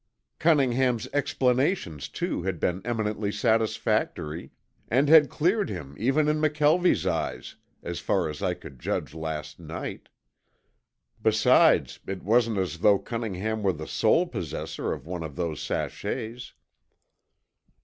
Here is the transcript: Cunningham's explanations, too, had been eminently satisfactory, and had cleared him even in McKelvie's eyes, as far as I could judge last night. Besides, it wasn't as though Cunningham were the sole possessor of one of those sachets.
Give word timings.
Cunningham's 0.39 1.07
explanations, 1.13 2.09
too, 2.09 2.41
had 2.41 2.59
been 2.59 2.81
eminently 2.83 3.31
satisfactory, 3.31 4.49
and 4.87 5.07
had 5.07 5.29
cleared 5.29 5.69
him 5.69 5.95
even 5.99 6.27
in 6.27 6.41
McKelvie's 6.41 7.05
eyes, 7.05 7.55
as 7.83 7.99
far 7.99 8.27
as 8.27 8.41
I 8.41 8.55
could 8.55 8.79
judge 8.79 9.13
last 9.13 9.59
night. 9.59 10.09
Besides, 11.21 11.99
it 12.07 12.23
wasn't 12.23 12.57
as 12.57 12.79
though 12.79 12.97
Cunningham 12.97 13.61
were 13.61 13.73
the 13.73 13.85
sole 13.85 14.25
possessor 14.25 14.91
of 14.91 15.05
one 15.05 15.21
of 15.21 15.35
those 15.35 15.61
sachets. 15.61 16.55